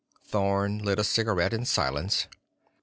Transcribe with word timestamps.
Thorn 0.25 0.79
lit 0.79 0.97
a 0.97 1.03
cigarette 1.03 1.53
in 1.53 1.63
silence. 1.63 2.25